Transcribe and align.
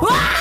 For 0.00 0.39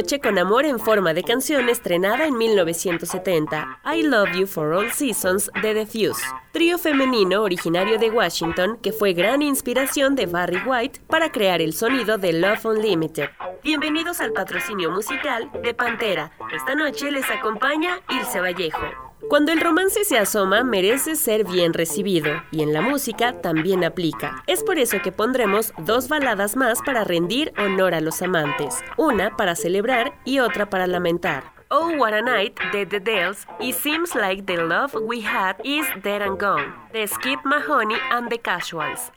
noche 0.00 0.18
con 0.18 0.38
Amor 0.38 0.64
en 0.64 0.78
forma 0.78 1.12
de 1.12 1.22
canción 1.22 1.68
estrenada 1.68 2.24
en 2.24 2.38
1970, 2.38 3.80
I 3.84 4.02
Love 4.02 4.30
You 4.34 4.46
for 4.46 4.72
All 4.72 4.90
Seasons 4.90 5.50
de 5.60 5.74
The 5.74 5.84
Fuse, 5.84 6.22
trío 6.52 6.78
femenino 6.78 7.42
originario 7.42 7.98
de 7.98 8.08
Washington 8.08 8.78
que 8.80 8.92
fue 8.92 9.12
gran 9.12 9.42
inspiración 9.42 10.14
de 10.14 10.24
Barry 10.24 10.62
White 10.64 11.02
para 11.06 11.30
crear 11.30 11.60
el 11.60 11.74
sonido 11.74 12.16
de 12.16 12.32
Love 12.32 12.64
Unlimited. 12.64 13.28
Bienvenidos 13.62 14.22
al 14.22 14.32
patrocinio 14.32 14.90
musical 14.90 15.50
de 15.62 15.74
Pantera. 15.74 16.32
Esta 16.50 16.74
noche 16.74 17.10
les 17.10 17.30
acompaña 17.30 18.00
Ilse 18.08 18.40
Vallejo. 18.40 19.09
Cuando 19.28 19.52
el 19.52 19.60
romance 19.60 20.04
se 20.04 20.18
asoma, 20.18 20.64
merece 20.64 21.14
ser 21.14 21.44
bien 21.44 21.72
recibido, 21.72 22.42
y 22.50 22.62
en 22.62 22.72
la 22.72 22.80
música 22.80 23.40
también 23.40 23.84
aplica. 23.84 24.42
Es 24.46 24.64
por 24.64 24.78
eso 24.78 24.98
que 25.02 25.12
pondremos 25.12 25.72
dos 25.78 26.08
baladas 26.08 26.56
más 26.56 26.80
para 26.82 27.04
rendir 27.04 27.52
honor 27.58 27.94
a 27.94 28.00
los 28.00 28.22
amantes, 28.22 28.76
una 28.96 29.36
para 29.36 29.54
celebrar 29.54 30.14
y 30.24 30.38
otra 30.38 30.70
para 30.70 30.86
lamentar. 30.86 31.52
Oh 31.68 31.90
What 31.96 32.14
a 32.14 32.22
Night 32.22 32.58
de 32.72 32.84
The 32.84 32.98
Dells 32.98 33.46
y 33.60 33.72
Seems 33.72 34.14
Like 34.16 34.42
the 34.42 34.56
Love 34.56 34.94
We 35.00 35.22
Had 35.24 35.56
Is 35.62 35.86
Dead 36.02 36.22
and 36.22 36.40
Gone 36.40 36.74
de 36.92 37.06
Skip 37.06 37.44
Mahoney 37.44 37.96
and 38.10 38.28
the 38.28 38.38
Casuals. 38.38 39.12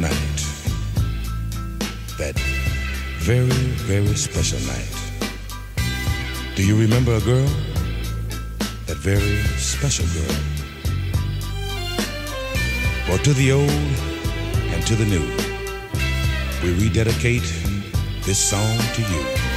Night? 0.00 0.38
That 2.18 2.38
very, 3.18 3.50
very 3.86 4.14
special 4.14 4.58
night. 4.60 4.96
Do 6.56 6.66
you 6.66 6.76
remember 6.78 7.14
a 7.14 7.20
girl? 7.20 7.48
That 8.86 8.96
very 8.96 9.36
special 9.58 10.06
girl. 10.16 10.36
For 13.06 13.18
to 13.24 13.32
the 13.34 13.52
old 13.52 13.70
and 14.72 14.86
to 14.86 14.94
the 14.96 15.04
new, 15.04 15.26
we 16.62 16.74
rededicate 16.82 17.48
this 18.24 18.38
song 18.38 18.78
to 18.94 19.02
you. 19.02 19.49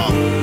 Oh. 0.00 0.37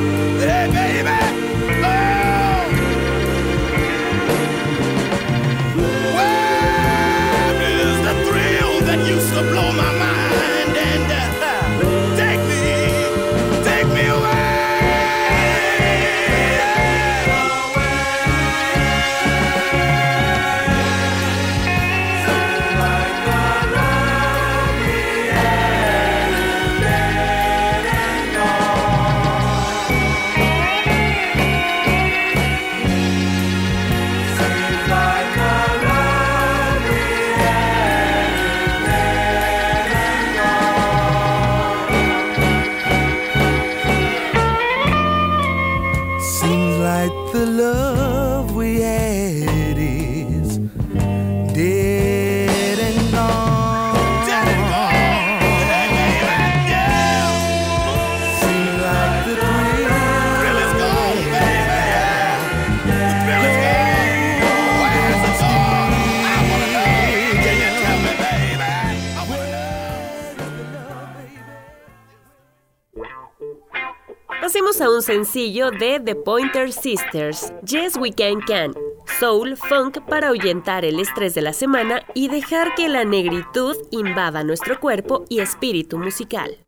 sencillo 75.16 75.72
de 75.72 76.02
The 76.04 76.14
Pointer 76.14 76.74
Sisters, 76.74 77.54
Yes 77.66 77.96
We 77.96 78.12
Can 78.12 78.42
Can, 78.42 78.74
soul 79.18 79.56
funk 79.56 80.00
para 80.10 80.28
ahuyentar 80.28 80.84
el 80.84 81.00
estrés 81.00 81.34
de 81.34 81.42
la 81.42 81.54
semana 81.54 82.02
y 82.14 82.28
dejar 82.28 82.76
que 82.76 82.90
la 82.90 83.06
negritud 83.06 83.78
invada 83.92 84.44
nuestro 84.44 84.78
cuerpo 84.78 85.24
y 85.30 85.40
espíritu 85.40 85.98
musical. 85.98 86.65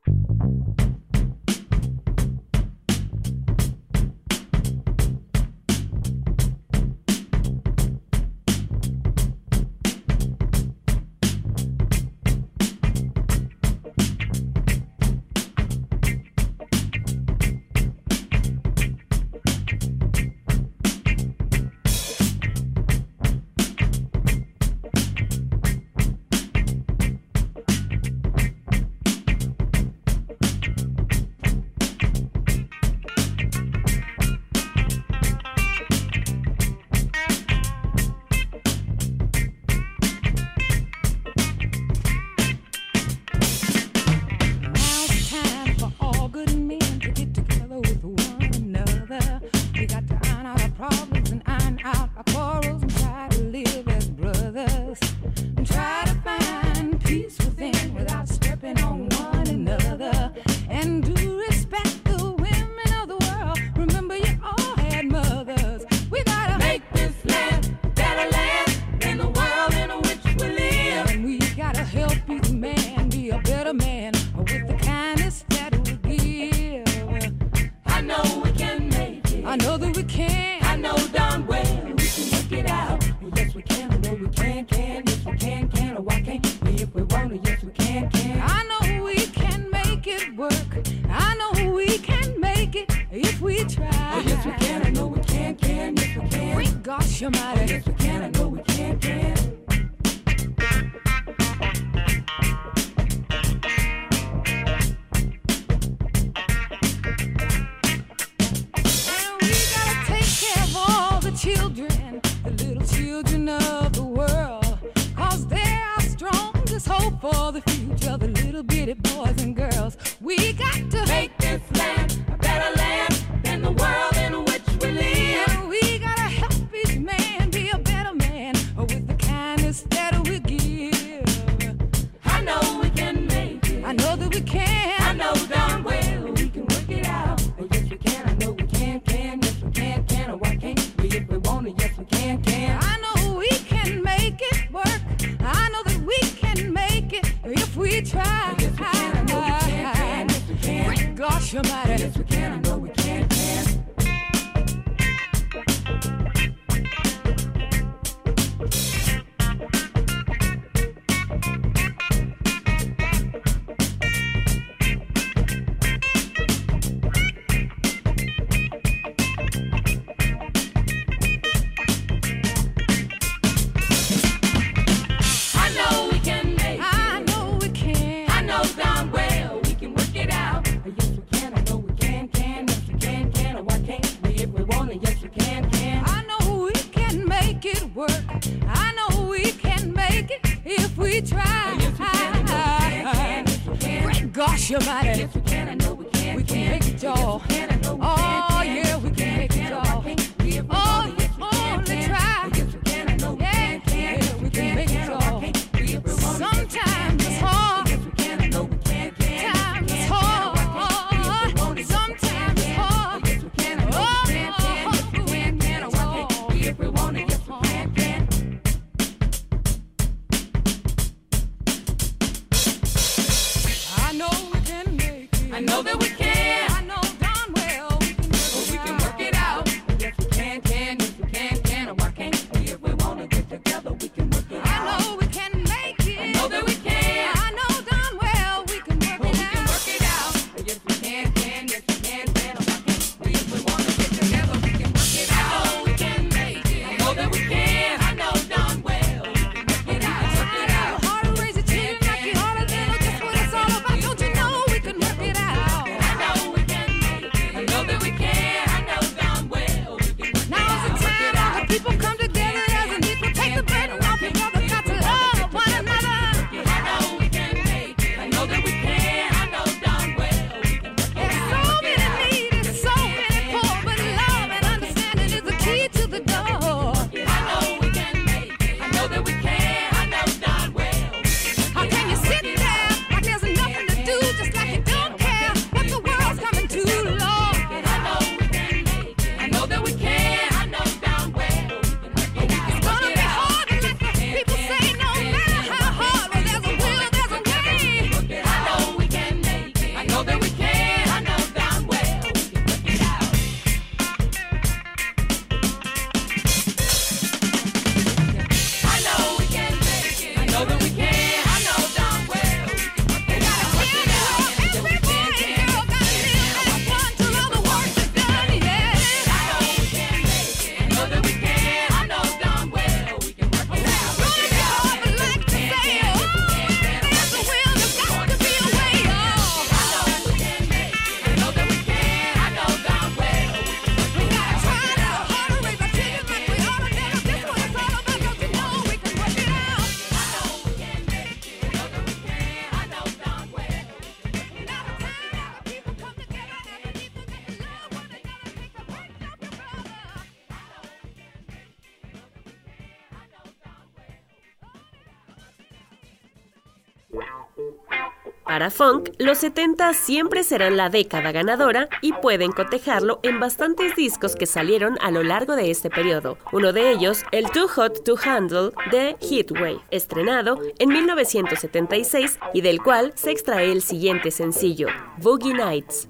funk, 358.69 359.09
los 359.17 359.39
70 359.39 359.93
siempre 359.93 360.43
serán 360.43 360.77
la 360.77 360.89
década 360.89 361.31
ganadora 361.31 361.89
y 362.01 362.13
pueden 362.13 362.51
cotejarlo 362.51 363.19
en 363.23 363.39
bastantes 363.39 363.95
discos 363.95 364.35
que 364.35 364.45
salieron 364.45 364.97
a 365.01 365.11
lo 365.11 365.23
largo 365.23 365.55
de 365.55 365.71
este 365.71 365.89
periodo. 365.89 366.37
Uno 366.51 366.73
de 366.73 366.91
ellos, 366.91 367.23
el 367.31 367.49
Too 367.51 367.67
Hot 367.67 368.03
to 368.03 368.15
Handle 368.23 368.71
de 368.91 369.15
Heatwave, 369.21 369.79
estrenado 369.91 370.59
en 370.79 370.89
1976 370.89 372.39
y 372.53 372.61
del 372.61 372.81
cual 372.81 373.13
se 373.15 373.31
extrae 373.31 373.71
el 373.71 373.81
siguiente 373.81 374.31
sencillo, 374.31 374.87
Boogie 375.17 375.53
Nights. 375.53 376.07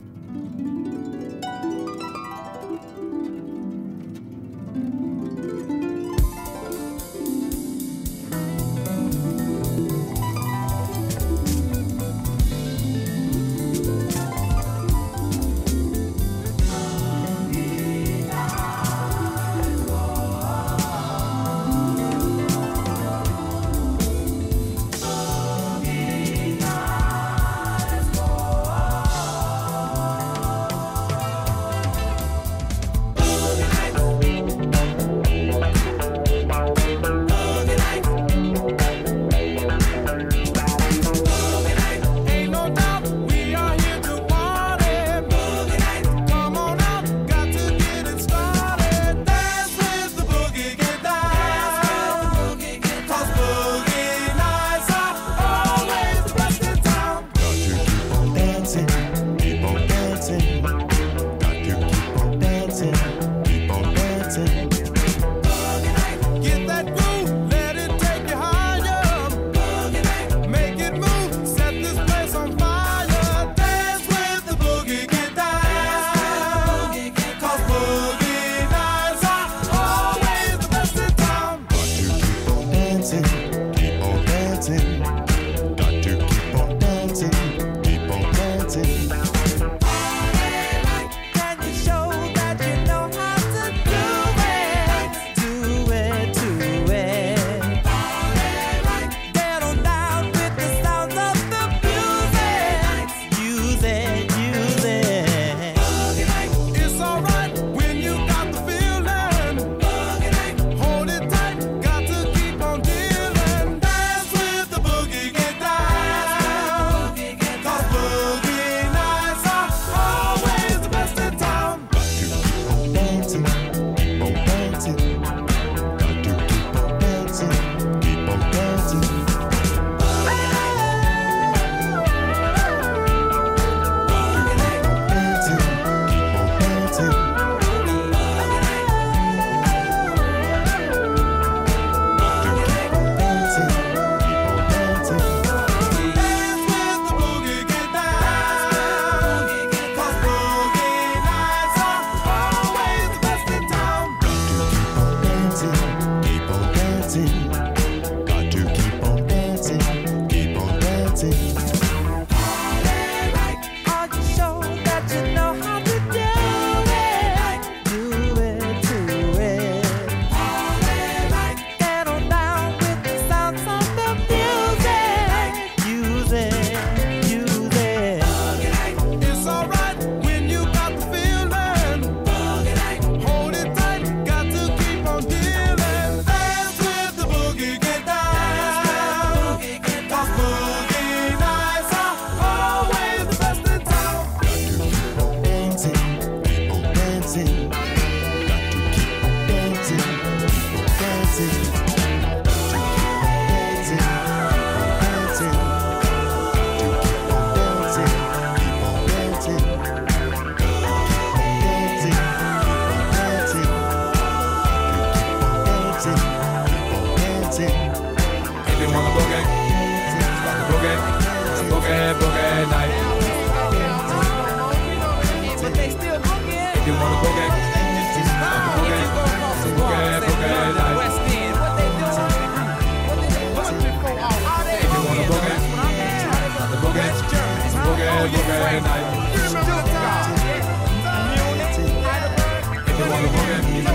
Boogie, 243.78 243.94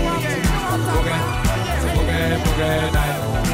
boogie, 1.93 2.37
boogie 2.43 2.91
night. 2.93 3.52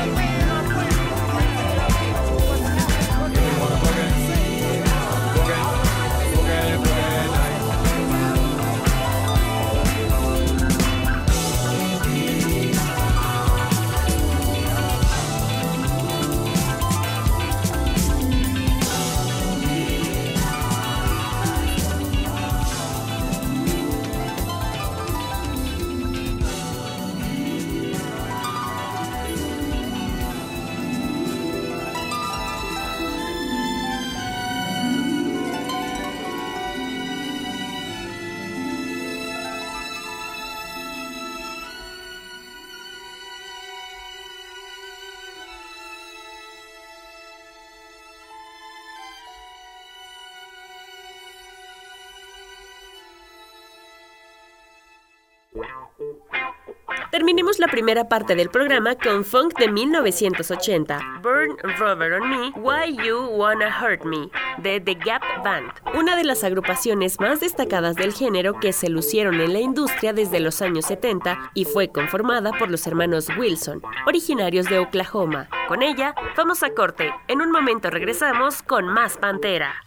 la 57.60 57.68
primera 57.68 58.08
parte 58.08 58.36
del 58.36 58.50
programa 58.50 58.96
con 58.96 59.26
funk 59.26 59.58
de 59.60 59.70
1980, 59.70 61.20
Burn 61.22 61.58
Rubber 61.78 62.14
on 62.14 62.30
Me, 62.30 62.52
Why 62.56 62.96
You 63.06 63.26
Wanna 63.36 63.68
Hurt 63.82 64.06
Me, 64.06 64.30
de 64.58 64.80
The 64.80 64.94
Gap 64.96 65.22
Band, 65.44 65.72
una 65.94 66.16
de 66.16 66.24
las 66.24 66.44
agrupaciones 66.46 67.20
más 67.20 67.42
destacadas 67.42 67.96
del 67.96 68.14
género 68.14 68.60
que 68.60 68.72
se 68.72 68.90
lucieron 68.90 69.42
en 69.42 69.52
la 69.52 69.60
industria 69.60 70.14
desde 70.14 70.40
los 70.40 70.62
años 70.62 70.86
70 70.86 71.52
y 71.54 71.66
fue 71.66 71.90
conformada 71.90 72.52
por 72.54 72.72
los 72.72 72.88
hermanos 72.88 73.28
Wilson, 73.38 73.82
originarios 74.08 74.70
de 74.70 74.80
Oklahoma. 74.80 75.50
Con 75.68 75.82
ella, 75.82 76.16
vamos 76.38 76.64
a 76.64 76.74
corte. 76.74 77.14
En 77.28 77.42
un 77.42 77.52
momento 77.52 77.90
regresamos 77.90 78.64
con 78.64 78.88
más 78.88 79.18
Pantera. 79.18 79.84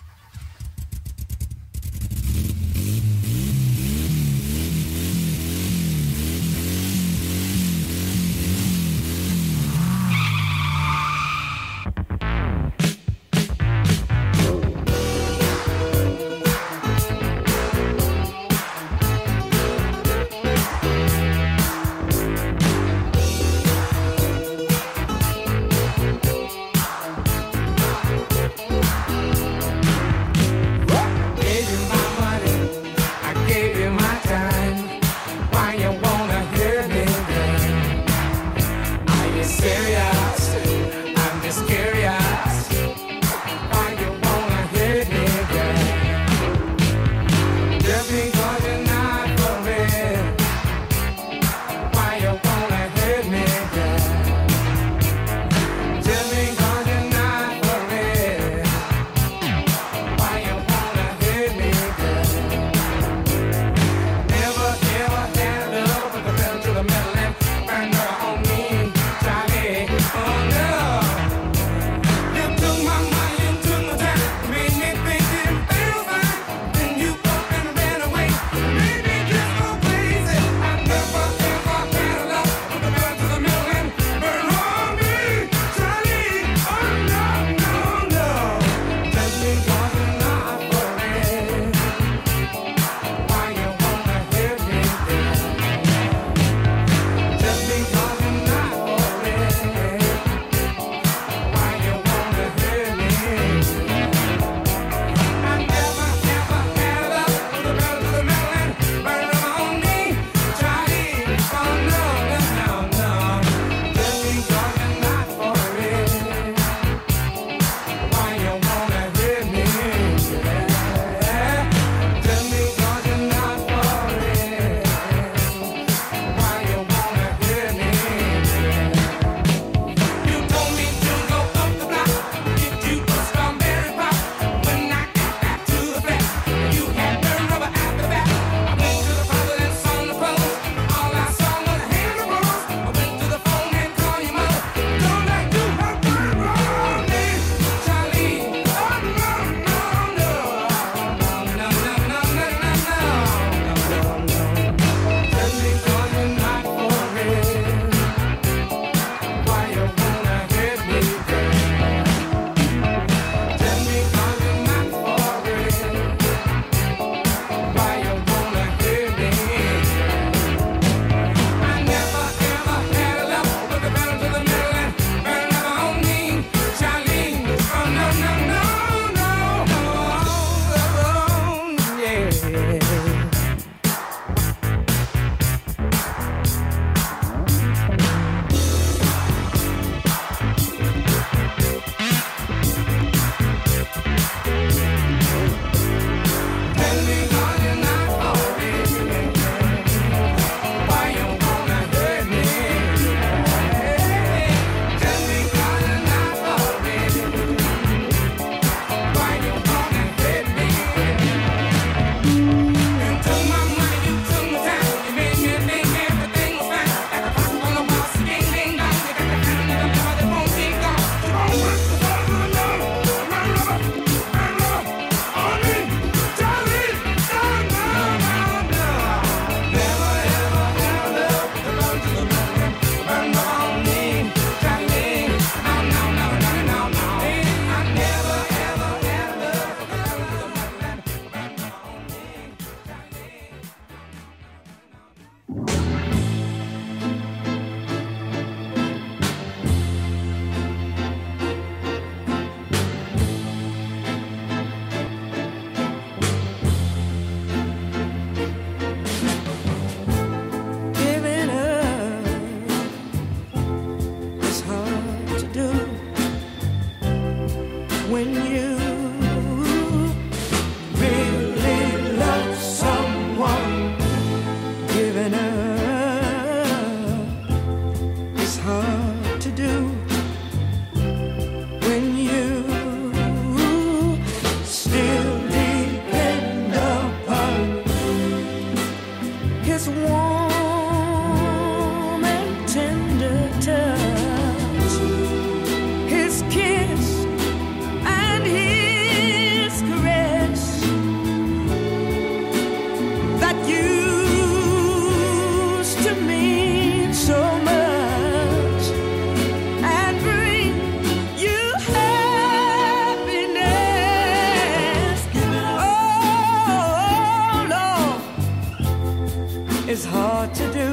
what 320.33 320.55
to 320.55 320.73
do. 320.73 320.91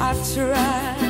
I 0.00 0.12
tried. 0.34 1.09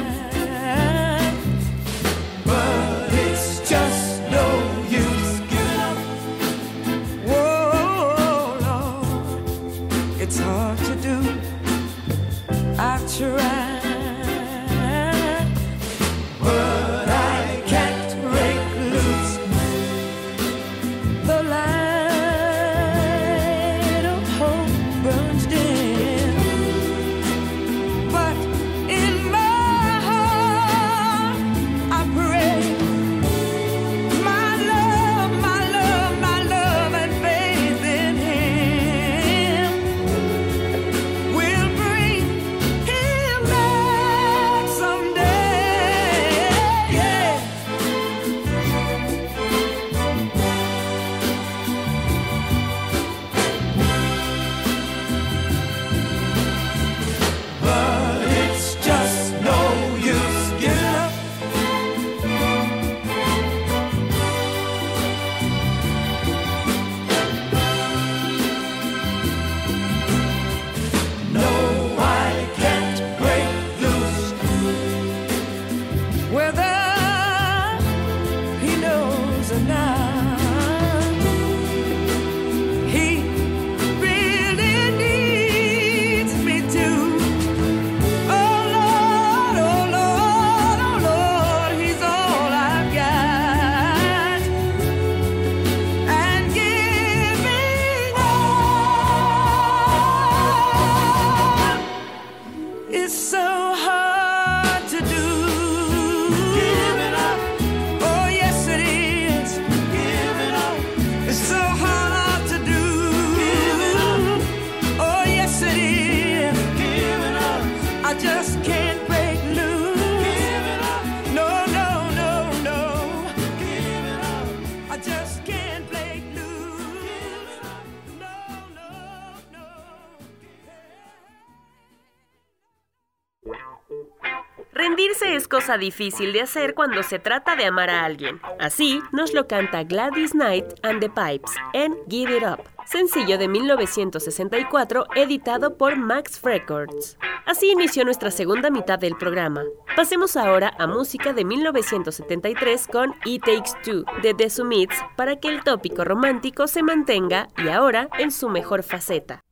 cosa 135.71 135.79
difícil 135.79 136.33
de 136.33 136.43
hacer 136.43 136.75
cuando 136.75 137.01
se 137.05 137.21
trata 137.21 137.55
de 137.55 137.65
amar 137.65 137.91
a 137.91 138.05
alguien. 138.05 138.41
Así 138.59 139.01
nos 139.13 139.33
lo 139.33 139.47
canta 139.47 139.85
Gladys 139.85 140.33
Knight 140.33 140.65
and 140.83 141.01
the 141.01 141.09
Pipes 141.09 141.53
en 141.75 141.95
Give 142.09 142.37
It 142.37 142.43
Up, 142.43 142.65
sencillo 142.87 143.39
de 143.39 143.47
1964 143.47 145.07
editado 145.15 145.77
por 145.77 145.97
Max 145.97 146.41
Records. 146.43 147.17
Así 147.47 147.71
inició 147.71 148.05
nuestra 148.05 148.33
segunda 148.33 148.69
mitad 148.69 148.99
del 148.99 149.17
programa. 149.17 149.63
Pasemos 149.95 150.37
ahora 150.37 150.75
a 150.77 150.89
música 150.89 151.33
de 151.33 151.45
1973 151.45 152.89
con 152.89 153.15
It 153.25 153.45
Takes 153.45 153.71
Two 153.85 154.05
de 154.23 154.35
The 154.35 154.51
Summits 154.51 154.97
para 155.17 155.37
que 155.37 155.49
el 155.49 155.63
tópico 155.63 156.03
romántico 156.03 156.67
se 156.67 156.83
mantenga 156.83 157.47
y 157.57 157.69
ahora 157.69 158.09
en 158.19 158.33
su 158.33 158.49
mejor 158.49 158.83
faceta. 158.83 159.45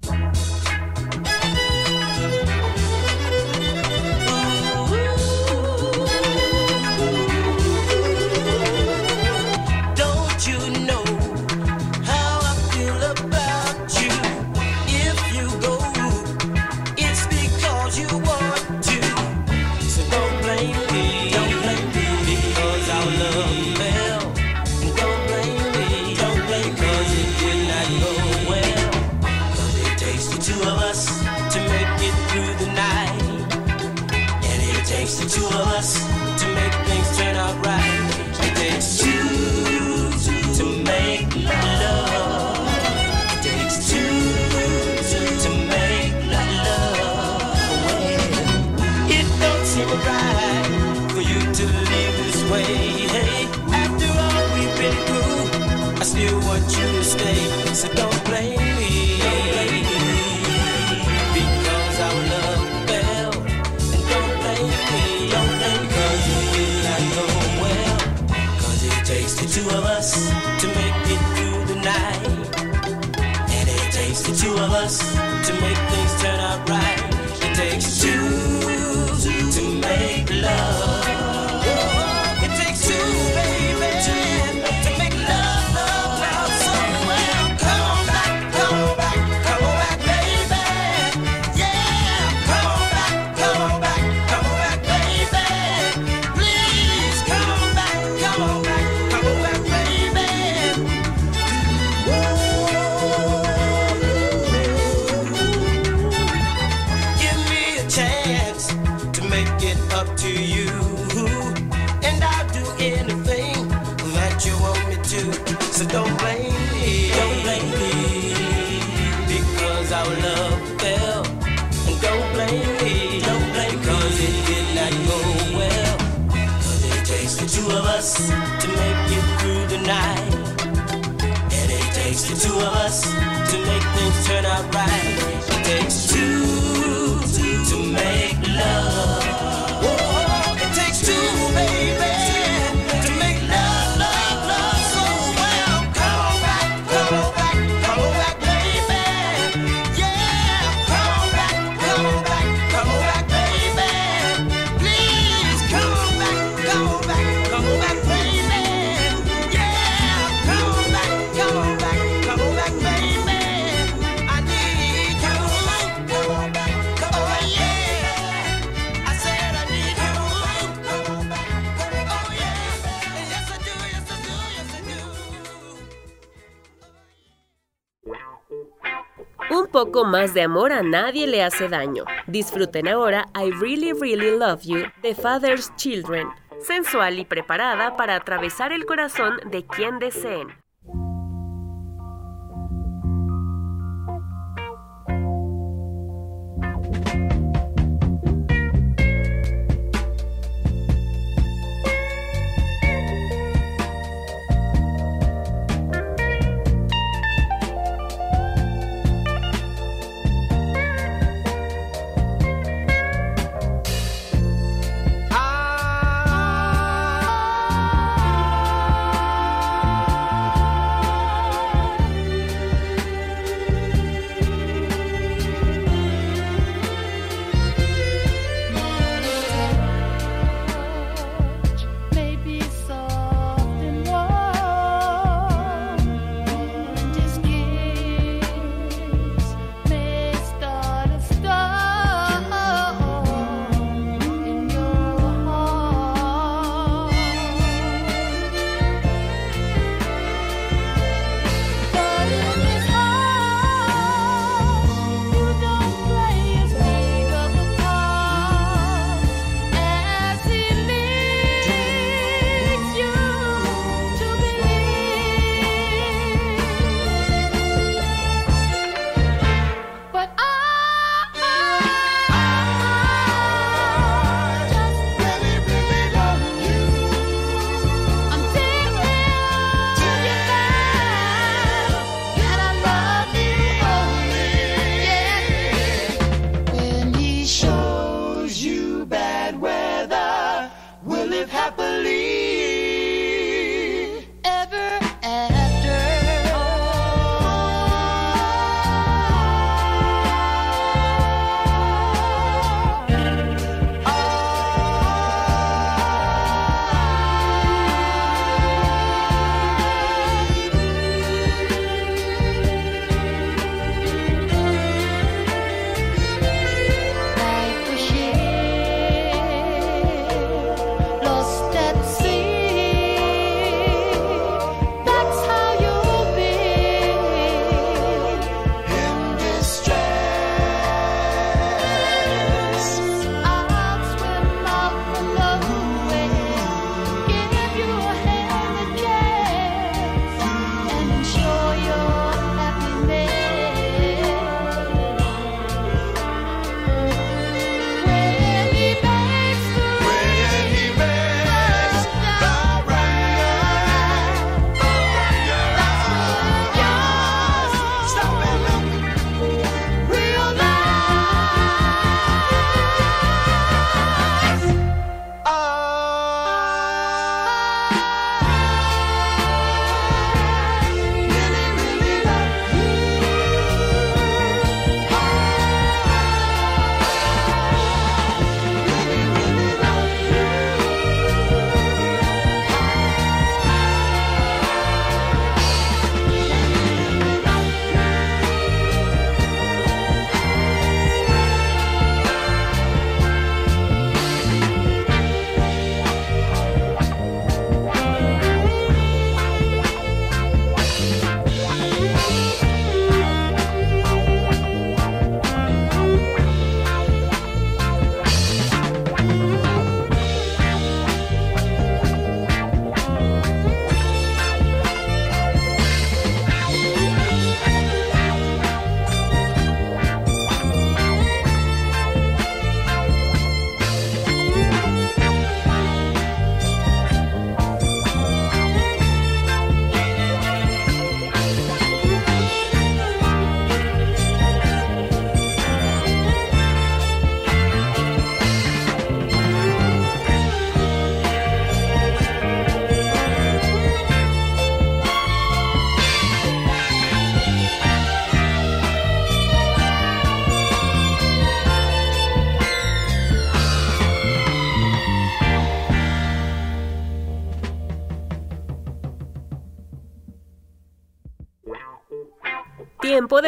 más 180.08 180.34
de 180.34 180.42
amor 180.42 180.72
a 180.72 180.82
nadie 180.82 181.26
le 181.26 181.42
hace 181.42 181.68
daño. 181.68 182.04
Disfruten 182.26 182.88
ahora 182.88 183.28
I 183.34 183.50
Really 183.52 183.92
Really 183.92 184.36
Love 184.36 184.62
You 184.62 184.82
de 185.02 185.14
Father's 185.14 185.74
Children, 185.76 186.28
sensual 186.60 187.18
y 187.18 187.24
preparada 187.24 187.96
para 187.96 188.16
atravesar 188.16 188.72
el 188.72 188.84
corazón 188.86 189.38
de 189.50 189.64
quien 189.66 189.98
deseen. 189.98 190.48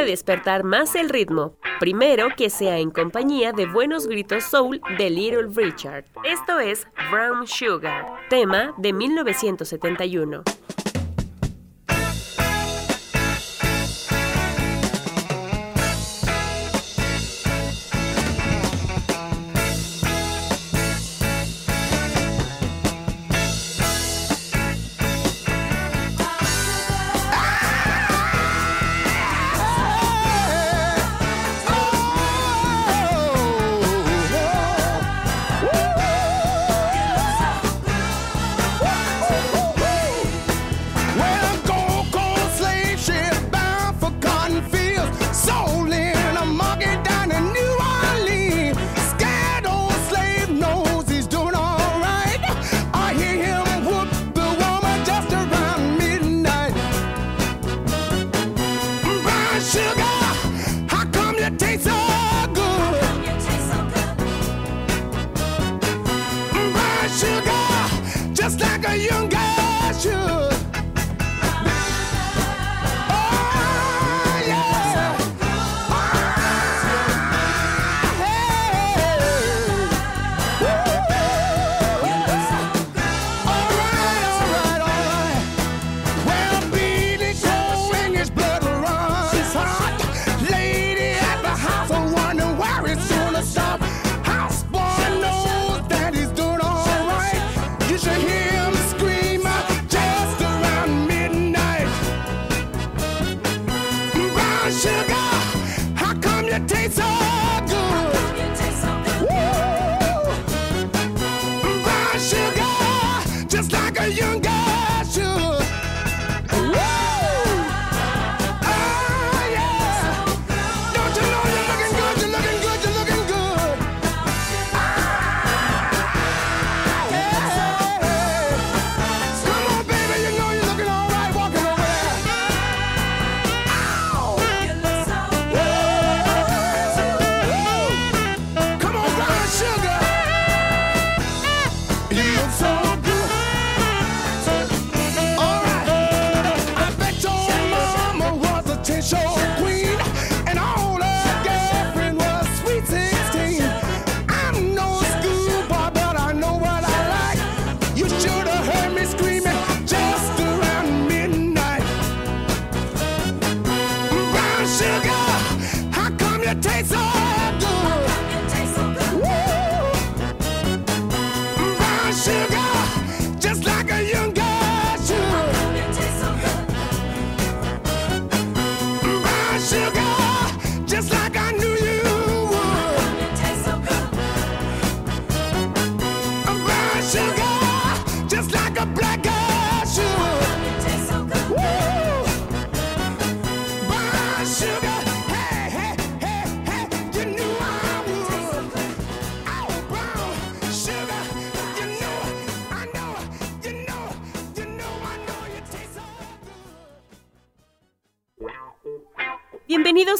despertar 0.04 0.64
más 0.64 0.94
el 0.94 1.08
ritmo. 1.08 1.56
Primero, 1.78 2.28
que 2.36 2.50
sea 2.50 2.78
en 2.78 2.90
compañía 2.90 3.52
de 3.52 3.66
buenos 3.66 4.06
gritos 4.06 4.44
soul 4.44 4.80
de 4.98 5.10
Little 5.10 5.48
Richard. 5.54 6.04
Esto 6.24 6.60
es 6.60 6.86
Brown 7.10 7.46
Sugar, 7.46 8.06
tema 8.28 8.74
de 8.76 8.92
1971. 8.92 10.42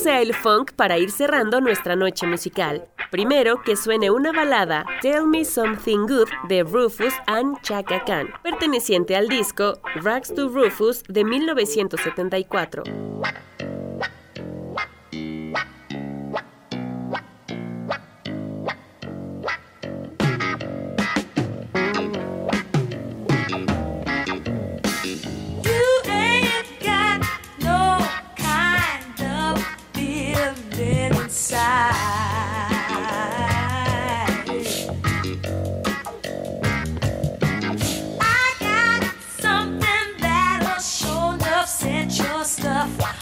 Vámonos 0.01 0.07
a 0.07 0.23
el 0.23 0.35
funk 0.35 0.73
para 0.77 0.99
ir 0.99 1.11
cerrando 1.11 1.61
nuestra 1.61 1.95
noche 1.95 2.27
musical. 2.27 2.89
Primero 3.11 3.63
que 3.63 3.77
suene 3.77 4.11
una 4.11 4.33
balada, 4.33 4.87
Tell 5.03 5.27
Me 5.27 5.45
Something 5.45 6.07
Good 6.07 6.29
de 6.49 6.63
Rufus 6.63 7.13
and 7.27 7.61
Chaka 7.63 8.05
Khan, 8.05 8.29
perteneciente 8.43 9.17
al 9.17 9.29
disco 9.29 9.79
Rags 9.97 10.33
to 10.35 10.49
Rufus 10.49 11.03
de 11.09 11.25
1974. 11.25 12.83
enough. 42.81 43.20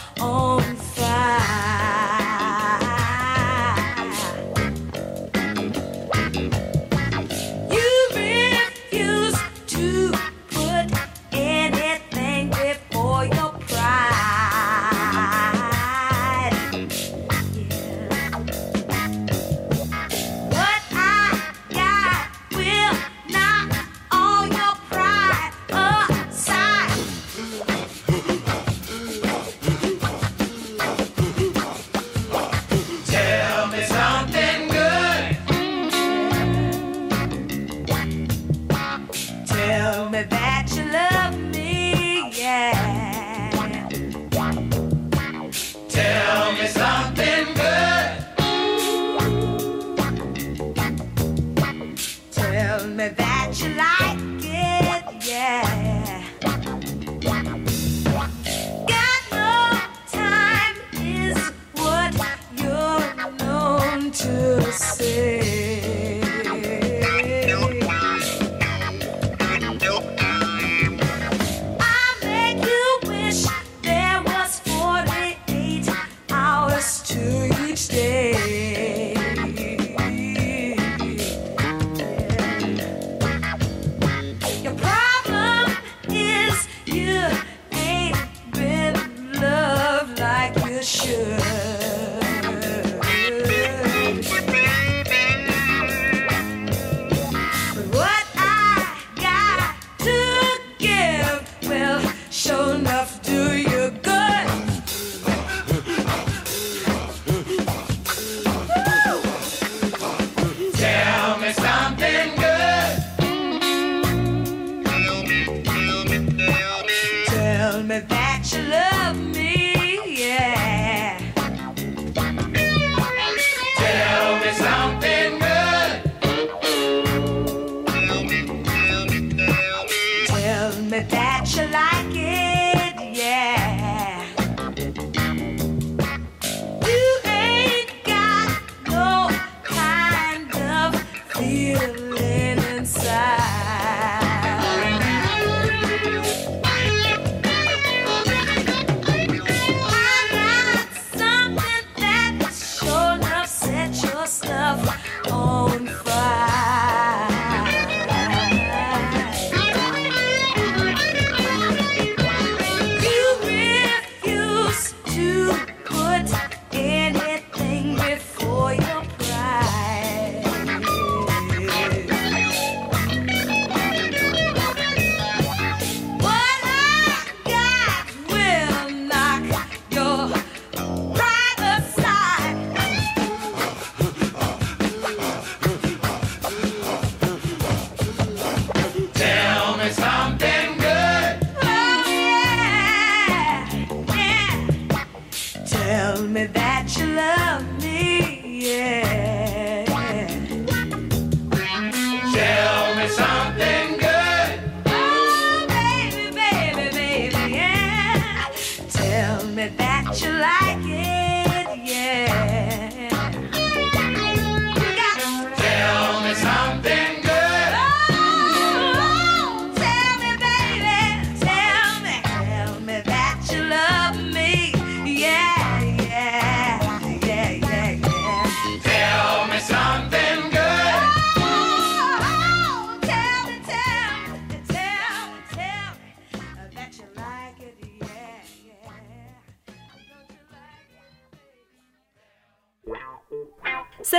That 131.07 131.45
you 131.55 131.63
like 131.67 132.15
it, 132.15 132.38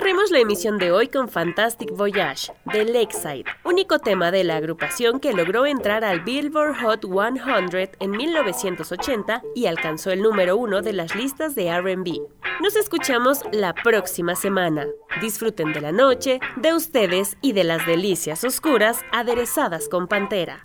Cerremos 0.00 0.30
la 0.30 0.38
emisión 0.38 0.78
de 0.78 0.92
hoy 0.92 1.08
con 1.08 1.28
Fantastic 1.28 1.90
Voyage 1.90 2.50
de 2.72 2.86
Lakeside, 2.86 3.44
único 3.64 3.98
tema 3.98 4.30
de 4.30 4.44
la 4.44 4.56
agrupación 4.56 5.20
que 5.20 5.34
logró 5.34 5.66
entrar 5.66 6.04
al 6.04 6.20
Billboard 6.20 6.80
Hot 6.80 7.02
100 7.02 7.90
en 8.00 8.10
1980 8.10 9.42
y 9.54 9.66
alcanzó 9.66 10.10
el 10.10 10.22
número 10.22 10.56
uno 10.56 10.80
de 10.80 10.94
las 10.94 11.14
listas 11.14 11.54
de 11.54 11.78
RB. 11.78 12.18
Nos 12.62 12.76
escuchamos 12.76 13.42
la 13.52 13.74
próxima 13.74 14.36
semana. 14.36 14.86
Disfruten 15.20 15.74
de 15.74 15.82
la 15.82 15.92
noche, 15.92 16.40
de 16.56 16.72
ustedes 16.72 17.36
y 17.42 17.52
de 17.52 17.64
las 17.64 17.86
delicias 17.86 18.42
oscuras 18.42 19.04
aderezadas 19.12 19.90
con 19.90 20.08
Pantera. 20.08 20.64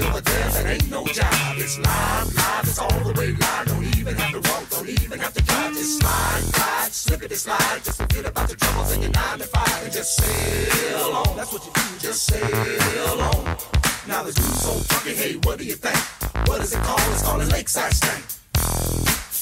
A 0.00 0.20
that 0.22 0.66
ain't 0.66 0.90
no 0.90 1.04
job. 1.06 1.56
It's 1.56 1.78
live, 1.78 2.34
live, 2.36 2.64
it's 2.64 2.78
all 2.78 3.00
the 3.00 3.12
way 3.18 3.32
live. 3.32 3.66
Don't 3.66 3.84
even 3.98 4.14
have 4.16 4.32
to 4.32 4.50
walk, 4.50 4.68
don't 4.70 4.88
even 4.88 5.18
have 5.18 5.34
to 5.34 5.42
drive. 5.42 5.72
Just 5.72 6.00
slide, 6.00 6.42
glide, 6.52 6.92
slip 6.92 7.22
it 7.22 7.30
and 7.30 7.40
slide. 7.40 7.84
Just 7.84 8.00
forget 8.00 8.26
about 8.26 8.48
the 8.48 8.56
troubles 8.56 8.92
in 8.92 9.02
your 9.02 9.10
nine 9.10 9.38
to 9.38 9.44
five 9.44 9.82
and 9.84 9.92
just 9.92 10.16
sail 10.16 11.12
on. 11.14 11.36
That's 11.36 11.52
what 11.52 11.64
you 11.64 11.72
do, 11.72 11.98
just 12.00 12.22
sail 12.24 13.20
on. 13.20 13.44
Now 14.08 14.22
the 14.22 14.32
dude's 14.32 14.60
so 14.62 14.72
funky, 14.72 15.14
hey, 15.14 15.34
what 15.44 15.58
do 15.58 15.64
you 15.64 15.74
think? 15.74 15.96
What 16.48 16.60
is 16.60 16.72
it 16.72 16.82
called? 16.82 17.00
It's 17.12 17.22
called 17.22 17.42
a 17.42 17.46
lakeside 17.46 17.92
stank. 17.92 19.33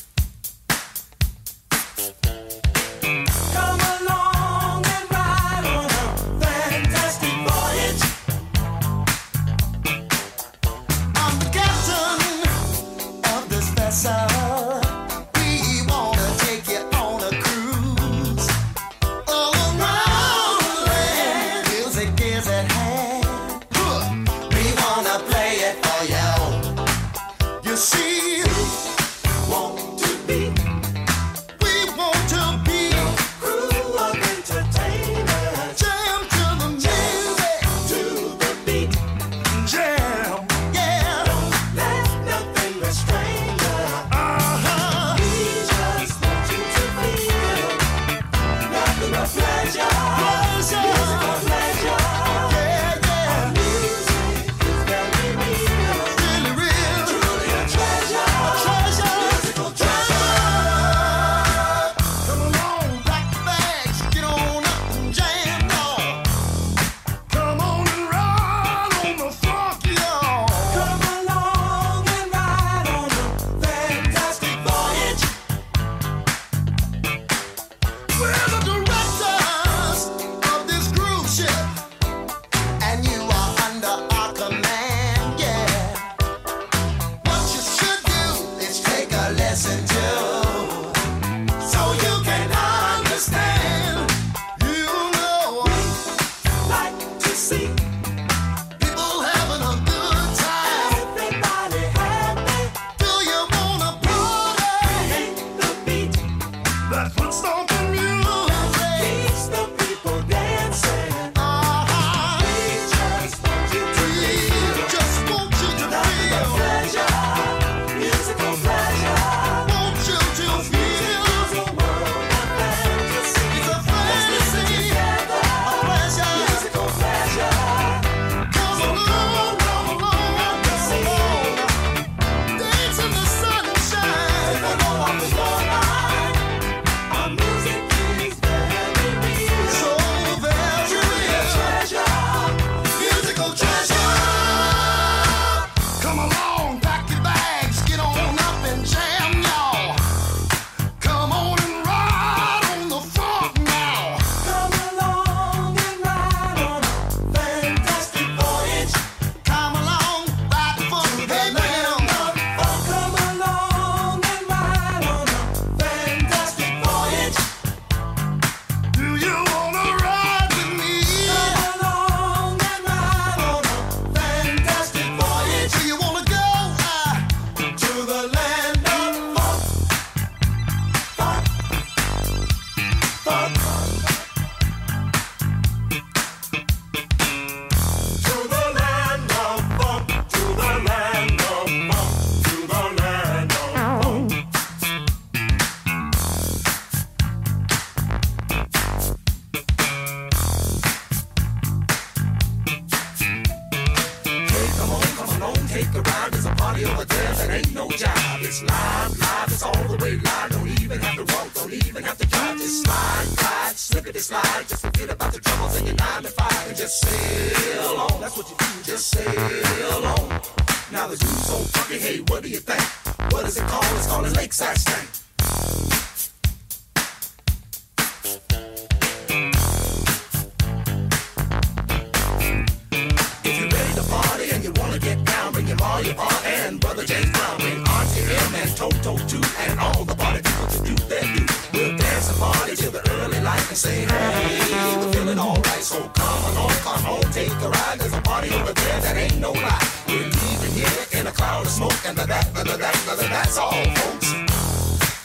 told 239.02 239.32
you 239.32 239.40
and 239.66 239.80
all 239.80 240.04
the 240.04 240.14
party 240.14 240.40
people 240.42 240.66
to 240.68 240.78
do 240.84 240.94
their 241.10 241.22
do. 241.22 241.44
We'll 241.72 241.96
dance 241.96 242.30
and 242.30 242.38
party 242.38 242.76
till 242.76 242.92
the 242.92 243.02
early 243.18 243.40
light 243.40 243.66
and 243.68 243.76
say, 243.76 244.06
hey, 244.06 244.96
we're 244.96 245.12
feeling 245.12 245.38
alright. 245.40 245.82
So 245.82 245.98
come 246.14 246.44
along, 246.52 246.70
come 246.86 247.06
on, 247.06 247.22
take 247.32 247.50
a 247.50 247.68
ride. 247.68 247.98
There's 247.98 248.12
a 248.14 248.22
party 248.22 248.50
over 248.54 248.72
there 248.72 249.00
that 249.00 249.16
ain't 249.16 249.40
no 249.40 249.50
lie. 249.52 249.88
We're 250.06 250.22
leaving 250.22 250.74
here 250.78 251.20
in 251.20 251.26
a 251.26 251.32
cloud 251.32 251.66
of 251.66 251.72
smoke 251.72 251.98
and 252.06 252.16
the 252.16 252.26
that, 252.26 252.54
the 252.54 252.62
that, 252.62 252.78
the 252.78 253.16
that, 253.16 253.30
that's 253.30 253.58
all, 253.58 253.72
folks. 253.72 254.32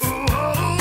Ooh, 0.04 0.77